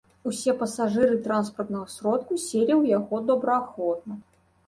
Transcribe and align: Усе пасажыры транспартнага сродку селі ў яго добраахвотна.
Усе 0.29 0.53
пасажыры 0.61 1.17
транспартнага 1.25 1.91
сродку 1.97 2.37
селі 2.47 2.73
ў 2.81 2.95
яго 2.97 3.15
добраахвотна. 3.29 4.13